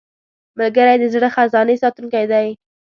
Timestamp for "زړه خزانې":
1.13-1.75